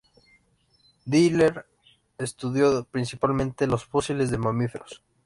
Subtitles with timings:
[1.05, 1.67] Diller
[2.17, 5.03] estudió principalmente los fósiles de mamíferos.